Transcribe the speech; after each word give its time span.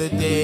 other 0.00 0.16
day. 0.16 0.39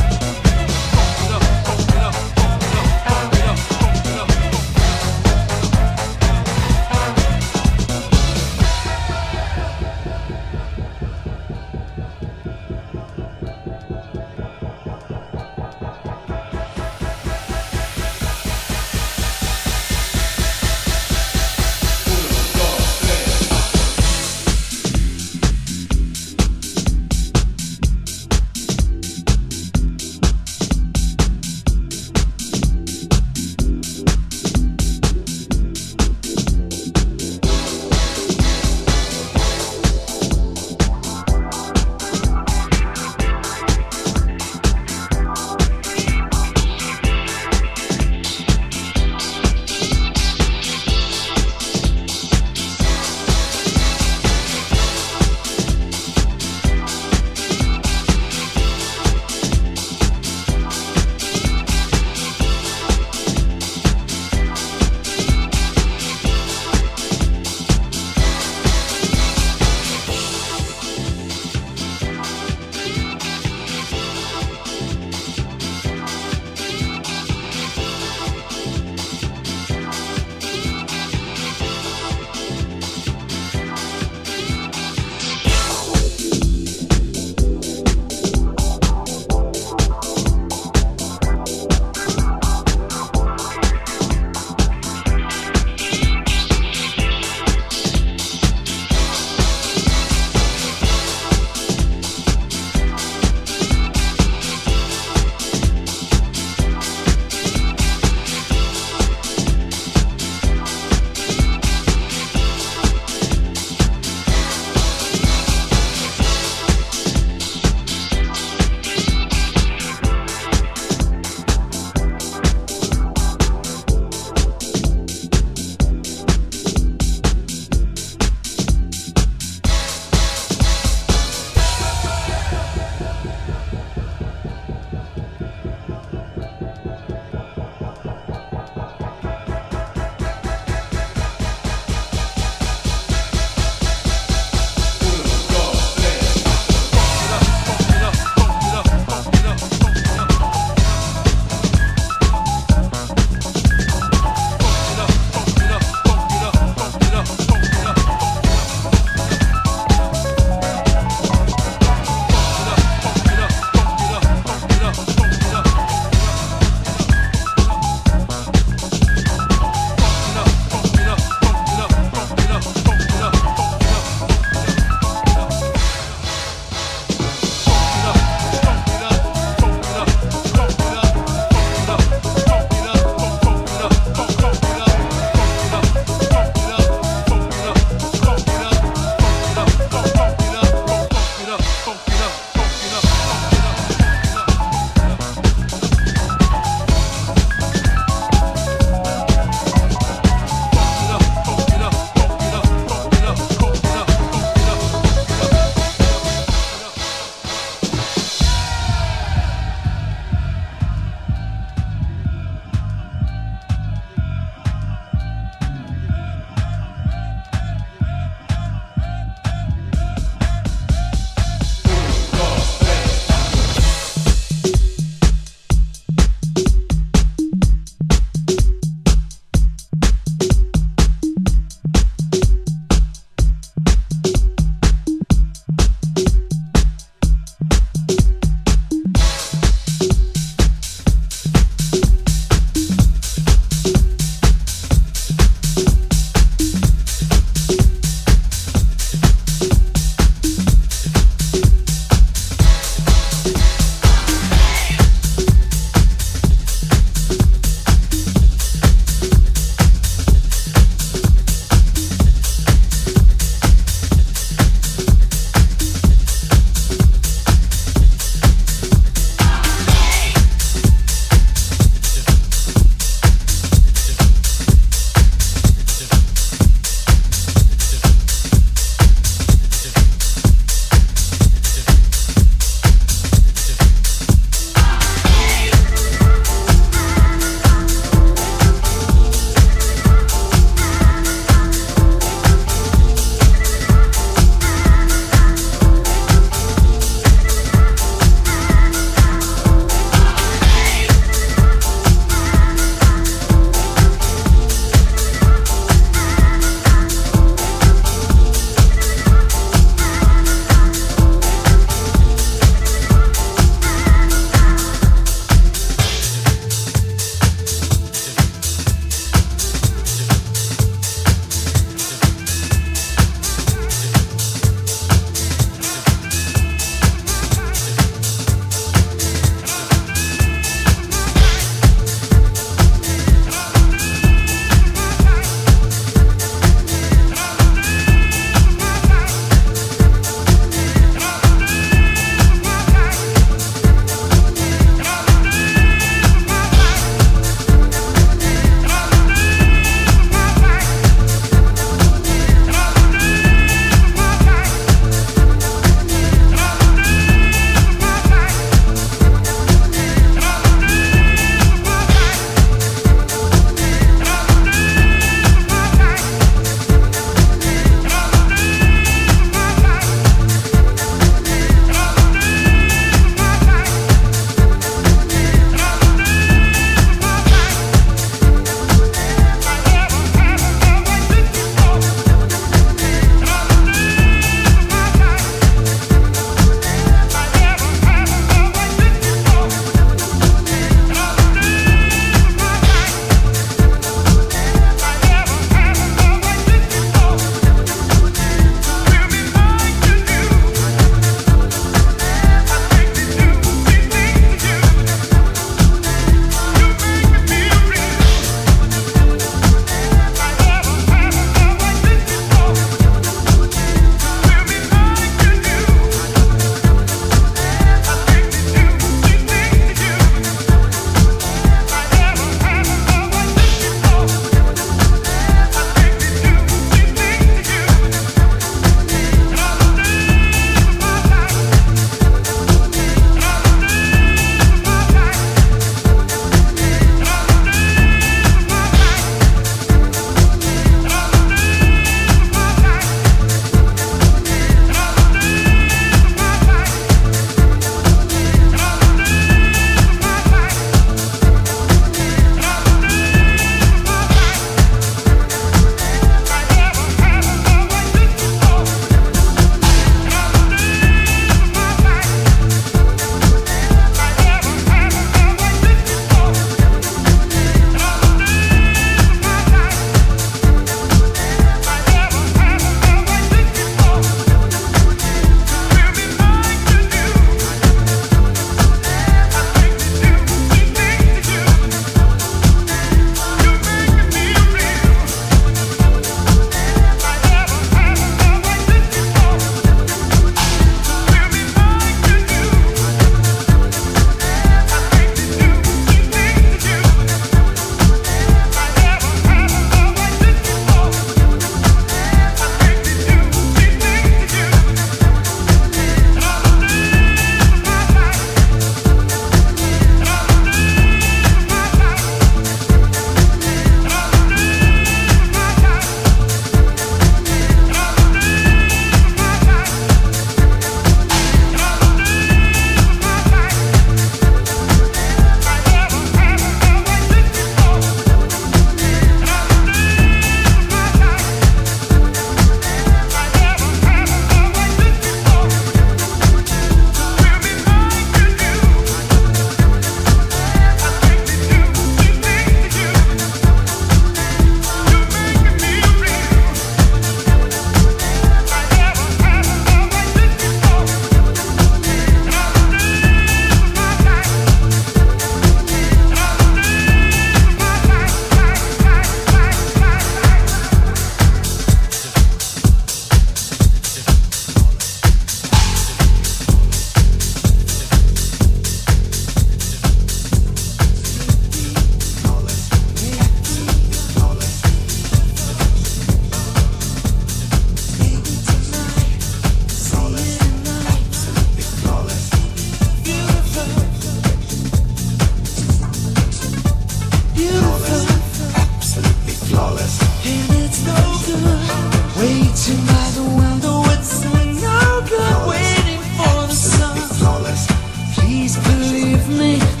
me. 599.51 600.00